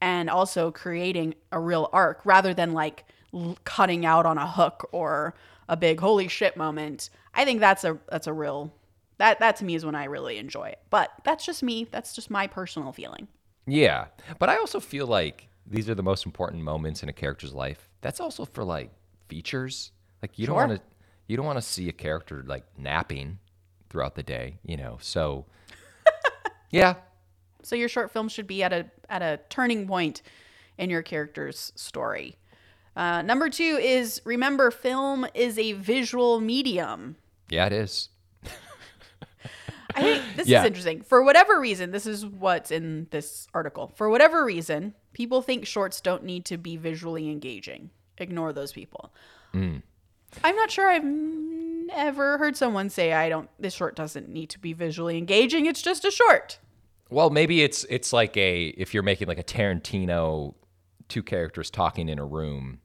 [0.00, 4.88] and also creating a real arc rather than like l- cutting out on a hook
[4.92, 5.34] or
[5.68, 7.08] a big holy shit moment.
[7.34, 8.72] I think that's a that's a real
[9.18, 10.80] that that to me is when I really enjoy it.
[10.90, 11.88] But that's just me.
[11.90, 13.26] That's just my personal feeling.
[13.66, 14.06] Yeah.
[14.38, 17.88] But I also feel like these are the most important moments in a character's life.
[18.00, 18.90] That's also for like
[19.28, 19.92] features.
[20.22, 20.58] Like you Sure.
[20.60, 20.86] don't want to
[21.28, 23.38] you don't want to see a character like napping
[23.90, 24.98] throughout the day, you know.
[25.00, 25.46] So
[26.70, 26.94] Yeah.
[27.62, 30.22] So your short film should be at a at a turning point
[30.78, 32.36] in your character's story.
[32.94, 37.16] Uh, number two is remember film is a visual medium.
[37.48, 38.08] Yeah, it is.
[39.96, 40.60] I think this Yeah.
[40.60, 41.02] is interesting.
[41.02, 43.92] For whatever reason, this is what's in this article.
[43.96, 47.90] For whatever reason, people think shorts don't need to be visually engaging.
[48.18, 49.12] Ignore those people.
[49.54, 49.82] Mm.
[50.44, 54.50] I'm not sure I've mm, ever heard someone say I don't this short doesn't need
[54.50, 55.66] to be visually engaging.
[55.66, 56.58] It's just a short.
[57.08, 60.54] Well, maybe it's it's like a if you're making like a Tarantino
[61.08, 62.80] two characters talking in a room,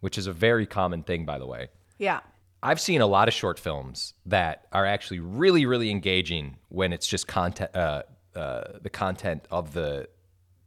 [0.00, 1.68] which is a very common thing by the way.
[1.98, 2.20] Yeah.
[2.64, 7.06] I've seen a lot of short films that are actually really, really engaging when it's
[7.06, 7.76] just content.
[7.76, 10.08] Uh, uh, the content of the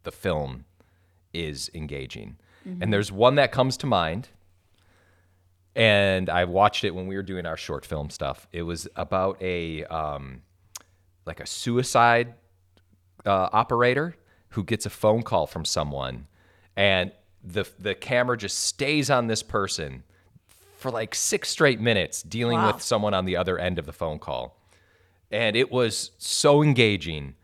[0.03, 0.65] the film
[1.33, 2.38] is engaging,
[2.81, 4.29] and there's one that comes to mind.
[5.75, 8.47] And I watched it when we were doing our short film stuff.
[8.51, 10.43] It was about a um,
[11.25, 12.36] like a suicide
[13.25, 14.15] uh, operator
[14.49, 16.27] who gets a phone call from someone,
[16.75, 17.12] and
[17.43, 20.03] the the camera just stays on this person
[20.77, 22.73] for like six straight minutes, dealing Wow.
[22.73, 24.57] with someone on the other end of the phone call,
[25.31, 27.35] and it was so engaging,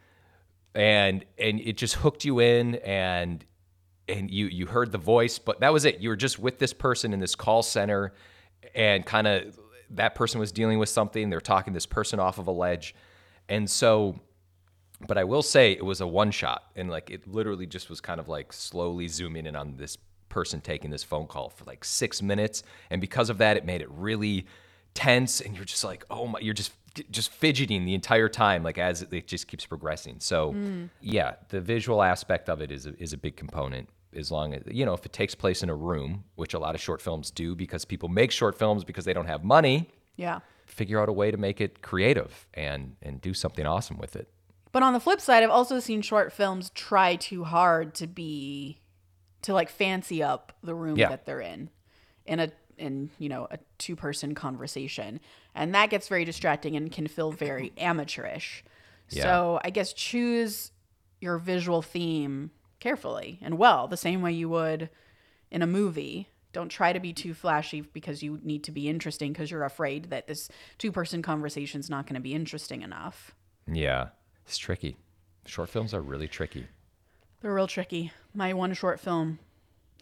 [0.75, 3.43] and and it just hooked you in, and
[4.07, 5.99] and you you heard the voice, but that was it.
[5.99, 8.13] You were just with this person in this call center,
[8.75, 9.59] and kind of
[9.91, 11.29] that person was dealing with something.
[11.29, 12.95] They're talking this person off of a ledge,
[13.49, 14.19] and so
[15.05, 17.99] but I will say it was a one shot and like it literally just was
[17.99, 19.97] kind of like slowly zooming in on this
[20.33, 22.63] person taking this phone call for like six minutes.
[22.89, 24.47] And because of that, it made it really
[24.95, 26.73] tense and you're just like, oh my, you're just
[27.09, 30.17] just fidgeting the entire time, like as it just keeps progressing.
[30.19, 30.89] So mm.
[31.01, 33.89] yeah, the visual aspect of it is a, is a big component.
[34.15, 36.75] As long as you know, if it takes place in a room, which a lot
[36.75, 40.39] of short films do, because people make short films because they don't have money, Yeah.
[40.65, 44.27] figure out a way to make it creative and and do something awesome with it.
[44.71, 48.79] But on the flip side, I've also seen short films try too hard to be
[49.43, 51.09] to like fancy up the room Yeah.
[51.09, 51.69] that they're in
[52.25, 55.19] in a in you know a two person conversation
[55.53, 58.63] and that gets very distracting and can feel very amateurish
[59.09, 59.23] yeah.
[59.23, 60.71] so i guess choose
[61.21, 64.89] your visual theme carefully and well the same way you would
[65.51, 69.31] in a movie don't try to be too flashy because you need to be interesting
[69.33, 73.35] because you're afraid that this two person conversation is not going to be interesting enough
[73.71, 74.09] Yeah,
[74.45, 74.97] it's tricky.
[75.45, 76.67] Short films are really tricky.
[77.41, 78.11] They're real tricky.
[78.33, 79.39] My one short film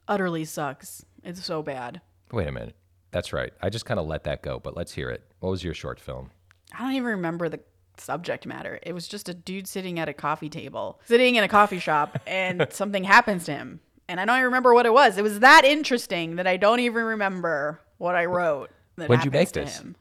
[0.07, 1.05] utterly sucks.
[1.23, 2.01] It's so bad.
[2.31, 2.75] Wait a minute.
[3.11, 3.51] That's right.
[3.61, 5.23] I just kind of let that go, but let's hear it.
[5.39, 6.31] What was your short film?
[6.73, 7.59] I don't even remember the
[7.97, 8.79] subject matter.
[8.83, 12.19] It was just a dude sitting at a coffee table, sitting in a coffee shop,
[12.27, 13.81] and something happens to him.
[14.07, 15.17] And I don't even remember what it was.
[15.17, 18.69] It was that interesting that I don't even remember what I wrote.
[18.97, 19.79] That When'd you make this?
[19.79, 19.95] Him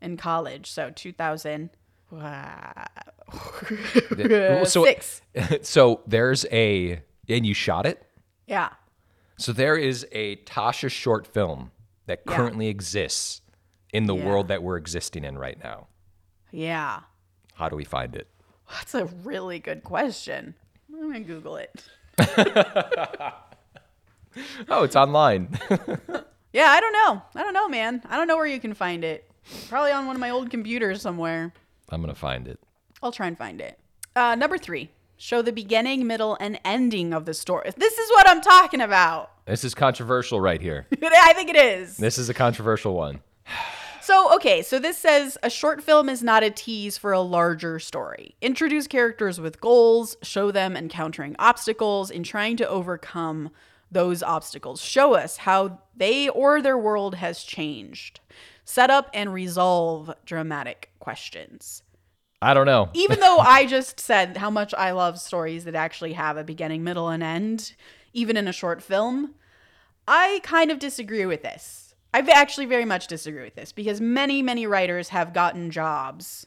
[0.00, 1.70] in college, so 2000.
[4.16, 5.22] Th- so, Six.
[5.62, 8.06] so there's a, and you shot it?
[8.46, 8.70] Yeah.
[9.38, 11.70] So there is a Tasha short film
[12.06, 12.36] that Yeah.
[12.36, 13.40] currently exists
[13.92, 14.24] in the Yeah.
[14.26, 15.86] world that we're existing in right now.
[16.50, 17.00] Yeah.
[17.54, 18.28] How do we find it?
[18.70, 20.54] That's a really good question.
[20.92, 21.84] I'm going to Google it.
[24.68, 25.58] Oh, it's online.
[26.54, 27.22] Yeah, I don't know.
[27.34, 28.02] I don't know, man.
[28.10, 29.26] I don't know where you can find it.
[29.70, 31.50] Probably on one of my old computers somewhere.
[31.88, 32.60] I'm going to find it.
[33.02, 33.78] I'll try and find it.
[34.14, 37.70] Uh, number three, show the beginning, middle, and ending of the story.
[37.76, 39.30] This is what I'm talking about.
[39.46, 40.86] This is controversial right here.
[41.02, 41.96] I think it is.
[41.96, 43.20] This is a controversial one.
[44.02, 47.78] So, okay, so this says a short film is not a tease for a larger
[47.78, 48.34] story.
[48.40, 53.50] Introduce characters with goals, show them encountering obstacles and trying to overcome
[53.92, 54.80] those obstacles.
[54.80, 58.18] Show us how they or their world has changed.
[58.64, 61.84] Set up and resolve dramatic questions.
[62.42, 62.90] I don't know.
[62.94, 66.82] Even though I just said how much I love stories that actually have a beginning,
[66.82, 67.74] middle, and end,
[68.12, 69.34] even in a short film,
[70.06, 71.94] I kind of disagree with this.
[72.12, 76.46] I actually very much disagree with this because many, many writers have gotten jobs,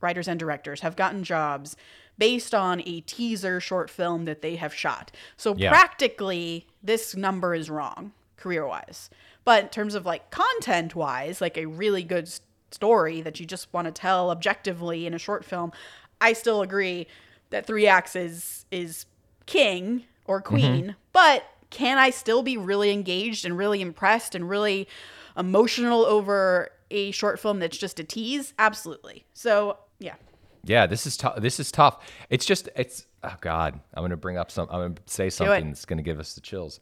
[0.00, 1.74] writers and directors have gotten jobs
[2.18, 5.10] based on a teaser short film that they have shot.
[5.36, 5.70] So Yeah.
[5.70, 9.10] practically, this number is wrong career wise.
[9.44, 12.30] But in terms of like content wise, like a really good
[12.70, 15.72] story that you just want to tell objectively in a short film,
[16.20, 17.06] I still agree
[17.50, 19.06] that three acts is, is
[19.46, 20.54] king or mm-hmm.
[20.54, 20.96] queen.
[21.12, 24.88] But can I still be really engaged and really impressed and really
[25.36, 28.54] emotional over a short film that's just a tease?
[28.58, 29.24] Absolutely.
[29.32, 30.14] So, yeah.
[30.64, 31.40] Yeah, this is tough.
[31.40, 32.04] This is tough.
[32.28, 33.80] It's just it's oh god.
[33.94, 34.68] I'm gonna bring up some.
[34.70, 36.80] I'm gonna say something that's gonna give us the chills.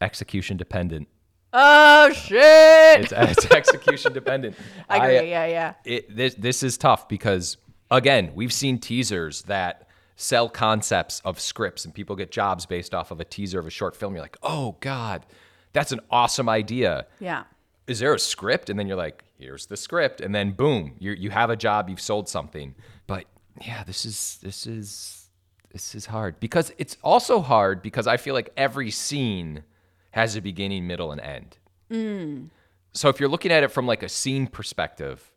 [0.00, 1.08] Execution dependent.
[1.52, 3.02] Oh, shit.
[3.02, 4.56] It's, uh, it's execution dependent.
[4.88, 5.30] I agree.
[5.30, 5.74] yeah, yeah.
[5.84, 7.58] it, this this is tough because
[7.90, 13.10] again, we've seen teasers that sell concepts of scripts and people get jobs based off
[13.10, 14.14] of a teaser of a short film.
[14.14, 15.26] You're like, "Oh god,
[15.72, 17.44] that's an awesome idea." Yeah.
[17.86, 18.70] Is there a script?
[18.70, 21.88] And then you're like, "Here's the script." And then boom, you you have a job,
[21.90, 22.74] you've sold something.
[23.06, 23.24] But
[23.60, 25.28] yeah, this is this is
[25.72, 29.64] this is hard because it's also hard because I feel like every scene
[30.12, 31.58] has a beginning, middle, and end.
[31.90, 32.48] Mm.
[32.92, 35.30] So if you're looking at it from like a scene perspective,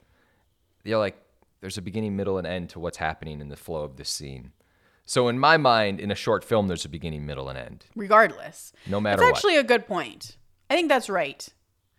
[0.83, 1.17] you're like,
[1.61, 4.51] there's a beginning, middle, and end to what's happening in the flow of this scene.
[5.05, 7.85] So in my mind, in a short film, there's a beginning, middle, and end.
[7.95, 8.73] Regardless.
[8.87, 9.37] No matter That's what.
[9.37, 10.37] actually a good point.
[10.69, 11.47] I think that's right.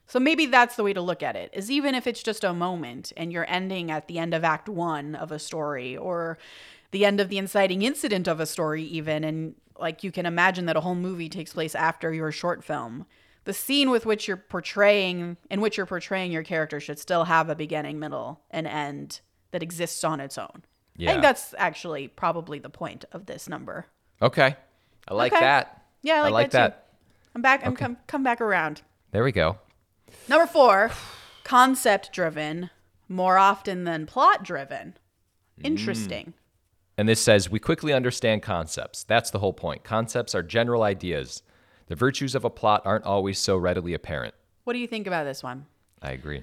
[0.06, 1.50] So maybe that's the way to look at it.
[1.52, 4.68] Is even if it's just a moment and you're ending at the end of act
[4.68, 6.38] 1 of a story or
[6.90, 10.66] the end of the inciting incident of a story even and like you can imagine
[10.66, 13.06] that a whole movie takes place after your short film.
[13.44, 17.48] The scene with which you're portraying in which you're portraying your character should still have
[17.48, 19.20] a beginning, middle, and end
[19.52, 20.50] that exists on its own.
[20.54, 20.62] I
[20.96, 21.10] Yeah.
[21.10, 23.86] think that's actually probably the point of this number.
[24.20, 24.56] Okay.
[25.06, 25.40] I like Okay.
[25.44, 25.82] that.
[26.02, 26.96] Yeah, I like, that, too.
[27.36, 27.64] I'm back.
[27.66, 28.82] I'm come come back around.
[29.12, 29.58] There we go.
[30.28, 30.90] Number four,
[31.44, 32.70] concept driven,
[33.08, 34.96] more often than plot driven.
[35.60, 35.66] Mm.
[35.66, 36.34] Interesting.
[36.98, 39.04] And this says, we quickly understand concepts.
[39.04, 39.84] That's the whole point.
[39.84, 41.42] Concepts are general ideas.
[41.88, 44.34] The virtues of a plot aren't always so readily apparent.
[44.64, 45.66] What do you think about this one?
[46.02, 46.42] I agree.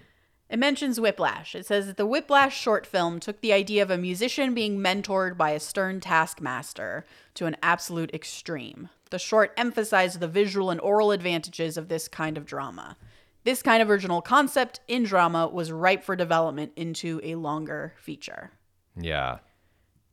[0.50, 1.56] It mentions Whiplash.
[1.56, 5.36] It says that the Whiplash short film took the idea of a musician being mentored
[5.36, 8.90] by a stern taskmaster to an absolute extreme.
[9.10, 12.98] The short emphasized the visual and aural advantages of this kind of drama.
[13.44, 18.52] This kind of original concept in drama was ripe for development into a longer feature.
[18.96, 19.40] Yeah.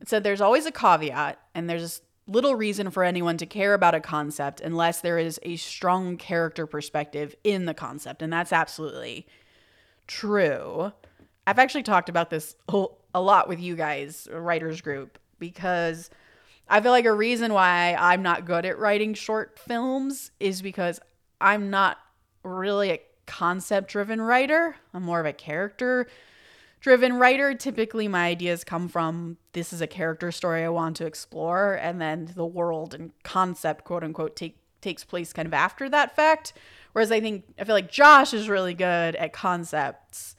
[0.01, 3.95] It said there's always a caveat, and there's little reason for anyone to care about
[3.95, 8.23] a concept unless there is a strong character perspective in the concept.
[8.23, 9.27] And that's absolutely
[10.07, 10.93] true.
[11.47, 12.55] I've actually talked about this
[13.15, 16.11] a lot with you guys, writers group, because
[16.69, 21.01] I feel like a reason why I'm not good at writing short films is because
[21.41, 21.99] I'm not
[22.45, 24.77] really a concept driven writer.
[24.95, 26.07] I'm more of a character
[26.81, 31.07] driven writer, typically my ideas come from this is a character story I want to
[31.07, 35.91] explore, and then the world and concept, quote unquote, take takes place kind of after
[35.91, 36.55] that fact.
[36.93, 40.37] Whereas I think I feel like Josh is really good at concepts,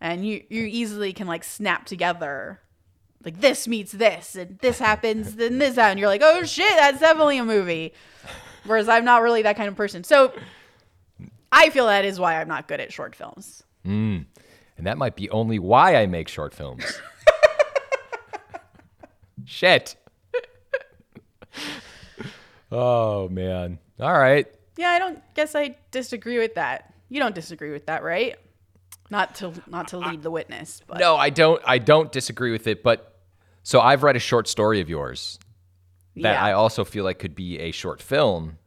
[0.00, 2.60] and you you easily can like snap together.
[3.24, 5.92] Like this meets this, and this happens, then this happens.
[5.92, 7.92] And you're like, oh shit, that's definitely a movie.
[8.64, 10.04] Whereas I'm not really that kind of person.
[10.04, 10.32] So
[11.50, 13.64] I feel that is why I'm not good at short films.
[13.84, 14.26] Mm.
[14.76, 16.84] And that might be only why I make short films.
[19.44, 19.96] Shit.
[22.70, 23.78] oh, man.
[24.00, 24.46] All right.
[24.76, 26.92] Yeah, I don't guess I disagree with that.
[27.08, 28.36] You don't disagree with that, right?
[29.08, 32.66] Not to not to lead the witness, but No, I don't I don't disagree with
[32.66, 33.16] it, but
[33.62, 35.38] so I've read a short story of yours
[36.16, 38.58] that yeah, I also feel like could be a short film.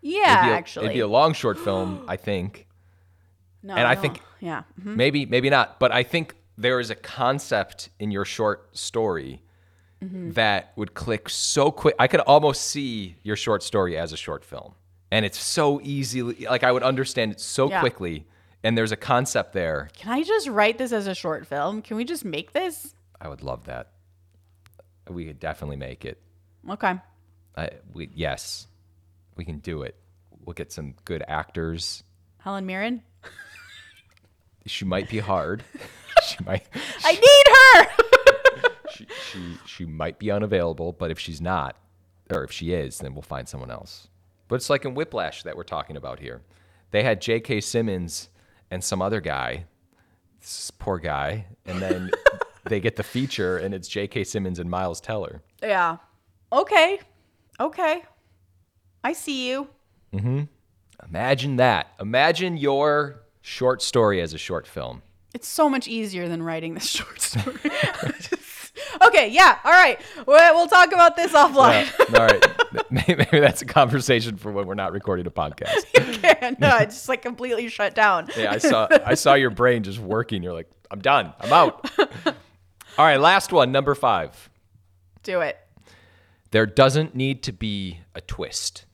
[0.00, 2.68] yeah, It'd a, actually, it'd be a long short film, I think.
[3.64, 4.00] no, and I no.
[4.00, 4.96] think- yeah, mhm.
[4.96, 5.78] Maybe, maybe not.
[5.80, 9.42] But I think there is a concept in your short story
[10.02, 10.32] Mm-hmm.
[10.32, 11.94] that would click so quick.
[11.96, 14.74] I could almost see your short story as a short film.
[15.12, 17.78] And it's so easily, like, I would understand it so Yeah.
[17.78, 18.26] quickly.
[18.64, 19.90] And there's a concept there.
[19.96, 21.82] Can I just write this as a short film?
[21.82, 22.96] Can we just make this?
[23.20, 23.92] I would love that.
[25.08, 26.20] We could definitely make it.
[26.68, 26.94] Okay.
[27.56, 28.66] I, we, yes,
[29.36, 29.94] we can do it.
[30.44, 32.02] We'll get some good actors.
[32.38, 33.02] Helen Mirren.
[34.66, 35.64] she might be hard.
[36.26, 36.66] she might
[37.04, 38.70] I need her.
[38.92, 41.76] she, she she might be unavailable, but if she's not,
[42.32, 44.08] or if she is, then we'll find someone else.
[44.48, 46.42] But it's like in Whiplash that we're talking about here.
[46.90, 47.62] They had J.K.
[47.62, 48.28] Simmons
[48.70, 49.64] and some other guy,
[50.40, 52.10] this poor guy, and then
[52.64, 54.24] they get the feature, and it's J.K.
[54.24, 55.42] Simmons and Miles Teller.
[55.62, 55.96] yeah.
[56.52, 57.00] Okay.
[57.58, 58.02] Okay.
[59.02, 59.68] I see you.
[60.12, 60.42] Hmm.
[61.08, 61.92] Imagine that.
[61.98, 65.02] Imagine your short story as a short film.
[65.34, 67.56] It's so much easier than writing this short story.
[69.02, 70.00] okay, yeah, all right.
[70.26, 71.90] We'll talk about this offline.
[72.10, 72.90] Yeah, all right.
[73.08, 75.84] Maybe that's a conversation for when we're not recording a podcast.
[75.98, 78.28] Okay, no, it's just like completely shut down.
[78.36, 80.42] Yeah, I saw I saw your brain just working.
[80.42, 81.32] You're like, I'm done.
[81.40, 81.90] I'm out.
[82.98, 84.50] All right, last one, number five.
[85.22, 85.58] Do it.
[86.50, 88.84] There doesn't need to be a twist.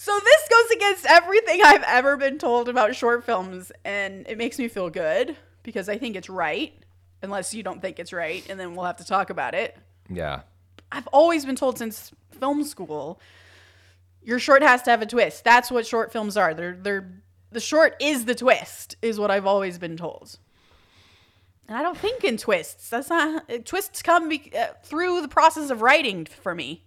[0.00, 4.58] So this goes against everything I've ever been told about short films, and it makes
[4.58, 6.72] me feel good because I think it's right.
[7.20, 9.76] Unless you don't think it's right, and then we'll have to talk about it.
[10.08, 10.40] Yeah.
[10.90, 13.20] I've always been told since film school,
[14.22, 15.44] your short has to have a twist.
[15.44, 16.54] That's what short films are.
[16.54, 17.12] They're they're
[17.52, 20.38] the short is the twist, is what I've always been told.
[21.68, 22.88] And I don't think in twists.
[22.88, 26.84] That's not twists come be, uh, through the process of writing for me.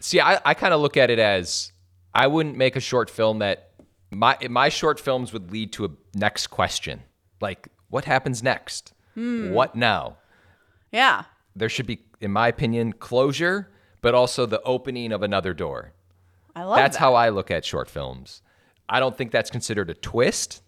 [0.00, 1.72] See, I, I kind of look at it as
[2.14, 3.70] I wouldn't make a short film that
[4.10, 7.02] my my short films would lead to a next question.
[7.40, 8.92] Like, what happens next?
[9.14, 9.50] Hmm.
[9.50, 10.18] What now?
[10.92, 11.24] Yeah.
[11.54, 13.70] There should be, in my opinion, closure,
[14.02, 15.92] but also the opening of another door.
[16.54, 17.00] I love that's that.
[17.00, 18.42] how I look at short films.
[18.88, 20.62] I don't think that's considered a twist.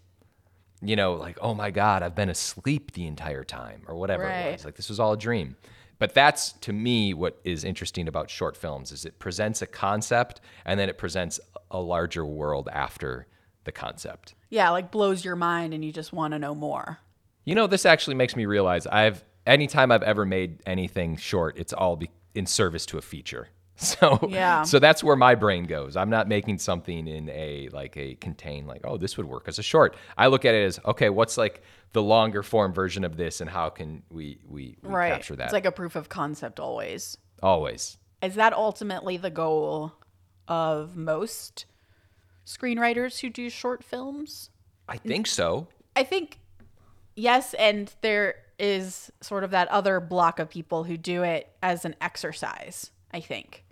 [0.81, 4.53] You know, like, oh my God, I've been asleep the entire time, or whatever it
[4.53, 4.65] was.
[4.65, 5.57] Like, this was all a dream.
[5.99, 10.39] But that's to me what is interesting about short films is it presents a concept
[10.65, 13.27] and then it presents a larger world after
[13.65, 14.33] the concept.
[14.49, 16.99] Yeah, like blows your mind and you just want to know more.
[17.43, 21.73] You know, this actually makes me realize I've anytime I've ever made anything short, it's
[21.73, 23.49] all be, in service to a feature.
[23.83, 24.63] So Yeah.
[24.63, 25.95] so that's where my brain goes.
[25.95, 29.57] I'm not making something in a like a contain like oh this would work as
[29.57, 29.95] a short.
[30.17, 31.63] I look at it as okay, what's like
[31.93, 35.13] the longer form version of this, and how can we we, we Right.
[35.13, 35.45] capture that?
[35.45, 37.17] It's like a proof of concept always.
[37.41, 37.97] always.
[38.21, 39.93] Is that ultimately the goal
[40.47, 41.65] of most
[42.45, 44.49] screenwriters who do short films?
[44.87, 45.67] I think so.
[45.95, 46.39] I think
[47.15, 51.85] yes, and there is sort of that other block of people who do it as
[51.85, 53.63] an exercise, I think,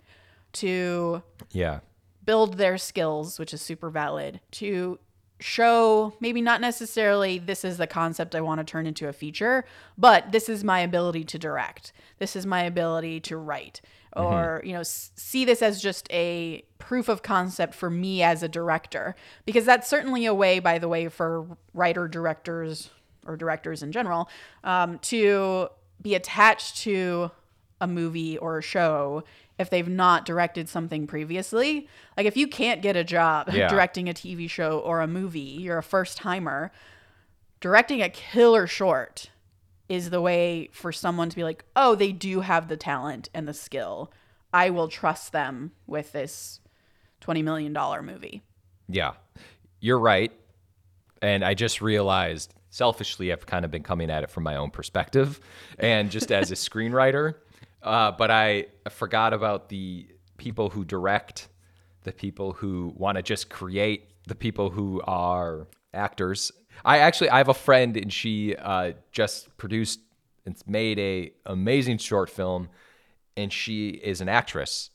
[0.58, 1.80] to Yeah.
[2.24, 4.98] build their skills, which is super valid, to
[5.40, 9.64] show maybe not necessarily this is the concept I want to turn into a feature,
[9.96, 11.92] but this is my ability to direct.
[12.18, 13.80] This is my ability to write.
[14.16, 18.42] Or, you know, s- see this as just a proof of concept for me as
[18.42, 19.14] a director.
[19.44, 22.90] Because that's certainly a way, by the way, for writer directors
[23.26, 24.28] or directors in general
[24.64, 25.68] um, to
[26.02, 27.30] be attached to
[27.80, 29.24] a movie or a show
[29.58, 31.88] if they've not directed something previously.
[32.16, 33.68] Like if you can't get a job Yeah.
[33.68, 36.70] directing a TV show or a movie, you're a first timer,
[37.60, 39.30] directing a killer short
[39.88, 43.48] is the way for someone to be like, "Oh, they do have the talent and
[43.48, 44.12] the skill.
[44.52, 46.60] I will trust them with this
[47.20, 48.42] 20 million dollar movie."
[48.88, 49.12] Yeah,
[49.80, 50.30] you're right.
[51.22, 54.70] And I just realized selfishly, I've kind of been coming at it from my own
[54.70, 55.40] perspective
[55.78, 57.34] and just as a screenwriter.
[57.82, 61.48] Uh, but I forgot about the people who direct,
[62.04, 66.52] the people who want to just create, the people who are actors.
[66.84, 70.00] I actually I have a friend and she uh, just produced
[70.46, 72.68] and made a amazing short film,
[73.36, 74.90] and she is an actress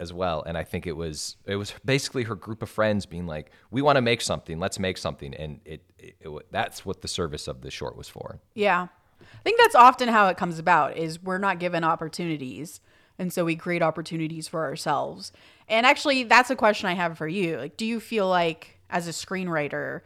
[0.00, 3.26] as well and i think it was it was basically her group of friends being
[3.26, 7.02] like we want to make something let's make something and it, it, it that's what
[7.02, 8.88] the service of the short was for Yeah.
[9.20, 12.80] I think that's often how it comes about is we're not given opportunities
[13.18, 15.32] and so we create opportunities for ourselves.
[15.68, 17.56] And actually that's a question I have for you.
[17.58, 20.02] Like do you feel like as a screenwriter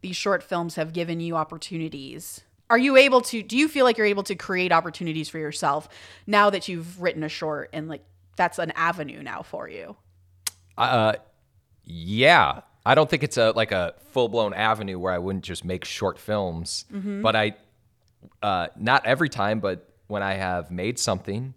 [0.00, 2.42] these short films have given you opportunities?
[2.70, 5.88] Are you able to do you feel like you're able to create opportunities for yourself
[6.26, 8.04] now that you've written a short and like
[8.36, 9.96] that's an avenue now for you?
[10.78, 11.12] uh
[11.84, 15.84] yeah i don't think it's a like a full-blown avenue where i wouldn't just make
[15.84, 16.86] short films
[17.22, 17.54] but i
[18.42, 21.54] uh not every time but when i have made something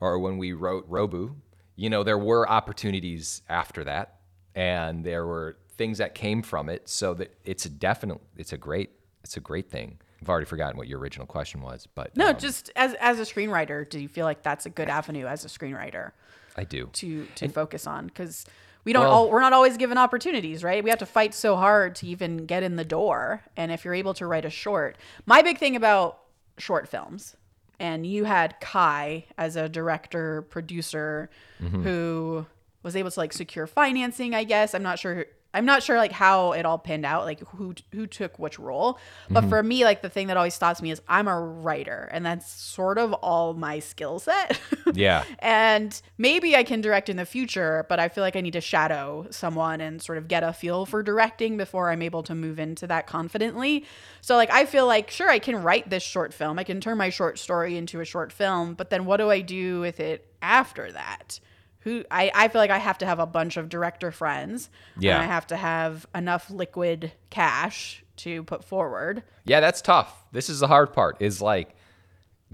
[0.00, 1.34] or when we wrote robu
[1.76, 4.20] you know there were opportunities after that
[4.54, 8.56] and there were things that came from it so that it's a definite it's a
[8.56, 8.90] great
[9.22, 12.38] it's a great thing i've already forgotten what your original question was but No, um,
[12.38, 15.48] just as as a screenwriter, do you feel like that's a good avenue as a
[15.48, 16.12] screenwriter?
[16.56, 16.88] I do.
[16.94, 18.44] to to focus on because
[18.88, 20.82] we don't Well- all we're not always given opportunities right?
[20.82, 23.42] We have to fight so hard to even get in the door.
[23.54, 26.20] And if you're able to write a short my big thing about
[26.56, 27.36] short films
[27.78, 31.28] and you had kai as a director producer
[31.62, 31.82] Mm-hmm.
[31.82, 32.46] who
[32.82, 34.74] was able to like secure financing i guess.
[34.74, 38.06] I'm not sure i'm not sure like how it all pinned out like who who
[38.06, 38.98] took which role
[39.30, 39.48] but Mm-hmm.
[39.50, 42.50] for me like the thing that always stops me is i'm a writer and that's
[42.50, 44.60] sort of all my skill set
[44.94, 45.24] Yeah.
[45.40, 48.60] and maybe I can direct in the future, but I feel like I need to
[48.60, 52.58] shadow someone and sort of get a feel for directing before I'm able to move
[52.58, 53.84] into that confidently.
[54.22, 56.96] So, like, I feel like, sure, I can write this short film, I can turn
[56.96, 60.26] my short story into a short film, but then what do I do with it
[60.40, 61.38] after that?
[61.80, 64.68] Who I, I feel like I have to have a bunch of director friends.
[64.98, 65.14] Yeah.
[65.14, 69.22] And I have to have enough liquid cash to put forward.
[69.44, 70.24] Yeah, that's tough.
[70.32, 71.76] This is the hard part is like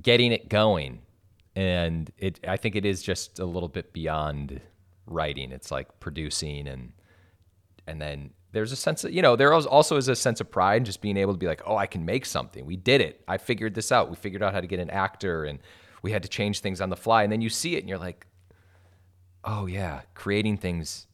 [0.01, 1.01] getting it going.
[1.57, 4.61] And it I think it is just a little bit beyond
[5.07, 5.53] writing.
[5.53, 6.93] It's like producing and
[7.87, 10.79] and then there's a sense of you know, there also is a sense of pride
[10.79, 12.67] in just being able to be like, oh, I can make something.
[12.67, 13.23] We did it.
[13.27, 14.11] I figured this out.
[14.11, 15.61] We figured out how to get an actor and
[16.03, 17.23] we had to change things on the fly.
[17.23, 18.27] And then you see it and you're like,
[19.45, 21.07] oh yeah, creating things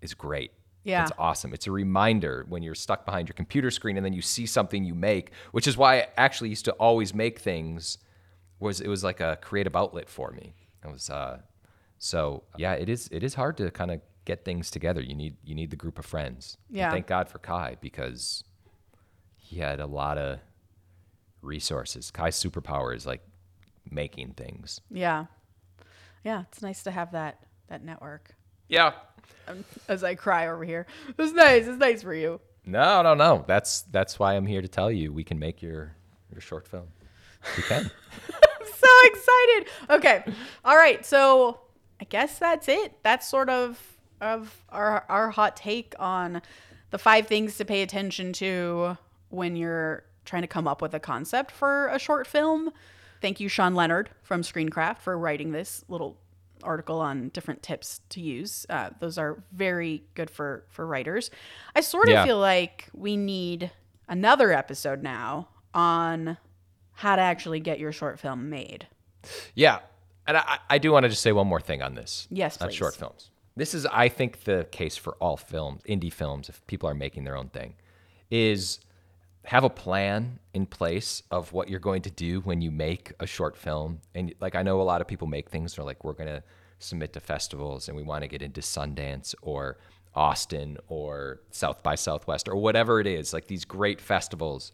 [0.00, 0.52] is great.
[0.84, 1.02] Yeah.
[1.02, 1.54] It's awesome.
[1.54, 4.84] It's a reminder when you're stuck behind your computer screen and then you see something
[4.84, 7.98] you make, which is why I actually used to always make things
[8.58, 10.54] was it was like a creative outlet for me.
[10.84, 11.38] It was uh
[11.98, 15.00] so yeah, it is it is hard to kind of get things together.
[15.00, 16.56] You need you need the group of friends.
[16.68, 16.90] And Yeah.
[16.90, 18.42] thank God for Kai because
[19.36, 20.40] he had a lot of
[21.42, 22.10] resources.
[22.10, 23.22] Kai's superpower is like
[23.88, 24.80] making things.
[24.90, 25.26] Yeah.
[26.24, 26.42] Yeah.
[26.50, 27.38] It's nice to have that
[27.72, 28.34] that network.
[28.68, 28.92] Yeah.
[29.48, 30.86] Um, as I cry over here.
[31.18, 31.66] It's nice.
[31.66, 32.40] It's nice for you.
[32.64, 33.44] No, no, no.
[33.48, 35.96] That's that's why I'm here to tell you we can make your
[36.30, 36.88] your short film.
[37.56, 37.90] We can.
[38.30, 39.68] I'm so excited.
[39.90, 40.24] Okay.
[40.64, 41.04] All right.
[41.04, 41.60] So
[42.00, 42.92] I guess that's it.
[43.02, 43.80] That's sort of
[44.20, 46.42] of our our hot take on
[46.90, 48.96] the five things to pay attention to
[49.30, 52.70] when you're trying to come up with a concept for a short film.
[53.22, 56.18] Thank you, Sean Leonard from Screencraft, for writing this little
[56.62, 58.66] article on different tips to use.
[58.70, 61.30] Uh, those are very good for for writers.
[61.76, 62.24] I sort of Yeah.
[62.24, 63.70] feel like we need
[64.08, 66.36] another episode now on
[66.92, 68.86] how to actually get your short film made.
[69.54, 69.80] Yeah.
[70.26, 72.28] And I, I do want to just say one more thing on this.
[72.30, 72.74] Yes, On please.
[72.76, 73.30] short films.
[73.56, 77.24] This is, I think, the case for all films, indie films, if people are making
[77.24, 77.74] their own thing,
[78.30, 78.78] is
[79.44, 83.26] have a plan in place of what you're going to do when you make a
[83.26, 84.00] short film.
[84.14, 86.42] And like, I know a lot of people make things, they're like, we're going to
[86.78, 89.78] submit to festivals and we want to get into Sundance or
[90.14, 94.72] Austin or South by Southwest or whatever it is, like these great festivals.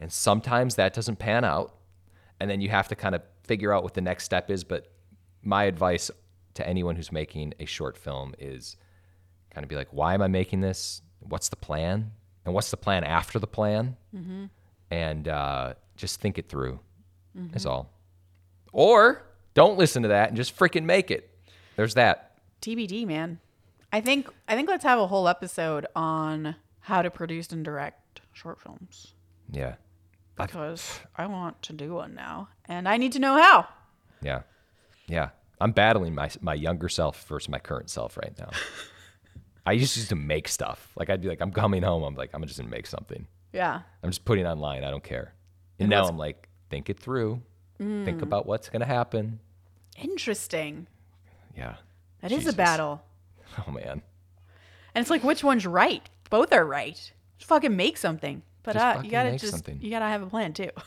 [0.00, 1.74] And sometimes that doesn't pan out
[2.40, 4.64] and then you have to kind of figure out what the next step is.
[4.64, 4.90] But
[5.42, 6.10] my advice
[6.54, 8.76] to anyone who's making a short film is
[9.50, 11.02] kind of be like, why am I making this?
[11.20, 12.12] What's the plan?
[12.44, 13.96] And what's the plan after the plan?
[14.90, 16.80] And uh, just think it through.
[17.54, 17.90] Is all.
[18.72, 19.22] Or
[19.54, 21.30] don't listen to that and just freaking make it.
[21.76, 22.38] There's that.
[22.60, 23.38] TBD, man.
[23.92, 28.20] I think I think let's have a whole episode on how to produce and direct
[28.32, 29.14] short films
[29.50, 29.74] Yeah.
[30.36, 33.66] because I want to do one now and I need to know how.
[34.22, 34.42] Yeah.
[35.08, 35.30] Yeah.
[35.60, 38.50] I'm battling my my younger self versus my current self right now.
[39.66, 40.90] I used to make stuff.
[40.96, 42.02] Like I'd be like, I'm coming home.
[42.02, 43.26] I'm like, I'm just gonna make something.
[43.52, 43.80] Yeah.
[44.02, 44.84] I'm just putting it online.
[44.84, 45.34] I don't care.
[45.78, 47.42] And, now I'm like, think it through.
[47.78, 49.40] Think about what's gonna happen.
[49.96, 50.86] Interesting.
[51.56, 51.76] Yeah.
[52.20, 52.54] That is Jesus.
[52.54, 53.02] a battle.
[53.66, 54.00] Oh man.
[54.94, 56.08] And it's like which one's right?
[56.30, 56.94] Both are right.
[56.94, 58.42] Just fucking make something.
[58.62, 59.80] But Just uh, you gotta make just something.
[59.82, 60.70] you gotta have a plan too.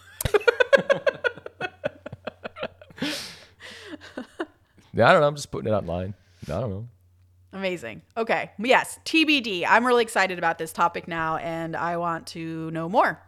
[4.93, 5.28] Yeah, I don't know.
[5.28, 6.13] I'm just putting it online.
[6.47, 6.88] I don't know.
[7.54, 8.01] Amazing.
[8.18, 8.51] Okay.
[8.58, 9.64] Yes, TBD.
[9.68, 13.22] I'm really excited about this topic now and I want to know more.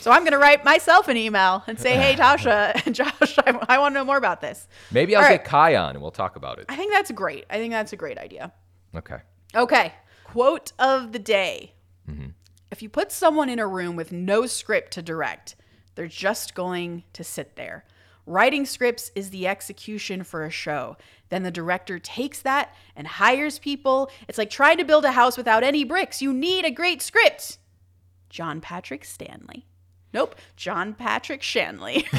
[0.00, 3.58] So I'm going to write myself an email and say, hey, Tasha and Josh, I,
[3.68, 4.66] I want to know more about this.
[4.90, 5.44] Maybe I'll All get right.
[5.44, 6.66] Kai on and we'll talk about it.
[6.68, 7.44] I think that's great.
[7.50, 8.52] I think that's a great idea.
[8.96, 9.18] Okay.
[9.54, 9.92] Okay.
[10.24, 11.74] Quote of the day
[12.10, 12.28] mm-hmm.
[12.70, 15.56] If you put someone in a room with no script to direct,
[15.94, 17.84] they're just going to sit there.
[18.26, 20.96] Writing scripts is the execution for a show.
[21.28, 24.10] Then the director takes that and hires people.
[24.28, 26.22] It's like trying to build a house without any bricks.
[26.22, 27.58] You need a great script.
[28.28, 29.66] John Patrick Stanley.
[30.14, 32.06] Nope, John Patrick Shanley.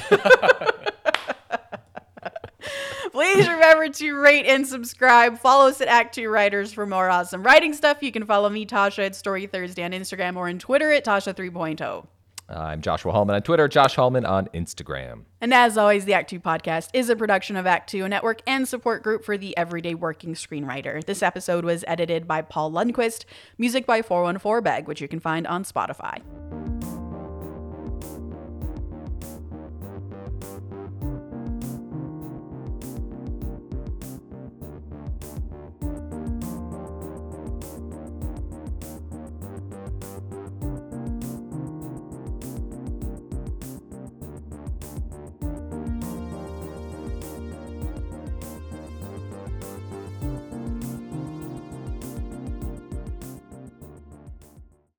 [3.11, 5.37] Please remember to rate and subscribe.
[5.37, 8.01] Follow us at Act Two Writers for more awesome writing stuff.
[8.01, 11.35] You can follow me, Tasha, at Story Thursday on Instagram or on Twitter at Tasha
[11.35, 12.07] 3.0.
[12.49, 15.23] I'm Joshua Hallman on Twitter, Josh Hallman on Instagram.
[15.41, 18.41] And as always, the Act Two podcast is a production of Act Two, a network
[18.45, 21.03] and support group for the everyday working screenwriter.
[21.03, 23.25] This episode was edited by Paul Lundquist,
[23.57, 26.21] music by 414 Beg, which you can find on Spotify.